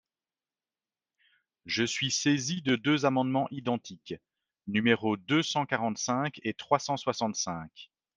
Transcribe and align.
Je 1.67 1.83
suis 1.83 2.09
saisi 2.09 2.63
de 2.63 2.75
deux 2.75 3.05
amendements 3.05 3.47
identiques, 3.51 4.15
numéros 4.65 5.15
deux 5.15 5.43
cent 5.43 5.67
quarante-cinq 5.67 6.39
et 6.41 6.55
trois 6.55 6.79
cent 6.79 6.97
soixante-cinq. 6.97 7.91